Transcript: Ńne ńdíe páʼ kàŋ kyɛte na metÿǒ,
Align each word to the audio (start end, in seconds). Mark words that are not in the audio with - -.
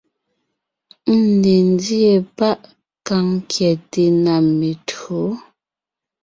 Ńne 1.19 1.53
ńdíe 1.69 2.13
páʼ 2.37 2.59
kàŋ 3.07 3.25
kyɛte 3.51 4.03
na 4.23 4.33
metÿǒ, 4.57 5.19